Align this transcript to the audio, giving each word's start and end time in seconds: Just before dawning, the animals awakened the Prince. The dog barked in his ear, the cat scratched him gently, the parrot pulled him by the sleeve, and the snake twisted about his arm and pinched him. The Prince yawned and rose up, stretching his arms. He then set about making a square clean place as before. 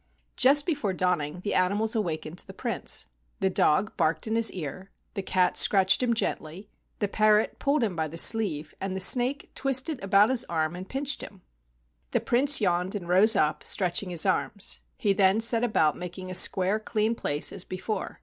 Just 0.35 0.65
before 0.65 0.93
dawning, 0.93 1.41
the 1.41 1.53
animals 1.53 1.93
awakened 1.95 2.39
the 2.47 2.55
Prince. 2.55 3.05
The 3.39 3.51
dog 3.51 3.95
barked 3.97 4.25
in 4.25 4.33
his 4.33 4.51
ear, 4.51 4.89
the 5.13 5.21
cat 5.21 5.57
scratched 5.57 6.01
him 6.01 6.15
gently, 6.15 6.71
the 6.97 7.07
parrot 7.07 7.59
pulled 7.59 7.83
him 7.83 7.95
by 7.95 8.07
the 8.07 8.17
sleeve, 8.17 8.73
and 8.81 8.95
the 8.95 8.99
snake 8.99 9.51
twisted 9.53 10.03
about 10.03 10.31
his 10.31 10.43
arm 10.45 10.75
and 10.75 10.89
pinched 10.89 11.21
him. 11.21 11.43
The 12.13 12.19
Prince 12.19 12.59
yawned 12.59 12.95
and 12.95 13.07
rose 13.07 13.35
up, 13.35 13.63
stretching 13.63 14.09
his 14.09 14.25
arms. 14.25 14.79
He 14.97 15.13
then 15.13 15.39
set 15.39 15.63
about 15.63 15.95
making 15.95 16.31
a 16.31 16.33
square 16.33 16.79
clean 16.79 17.13
place 17.13 17.53
as 17.53 17.63
before. 17.63 18.19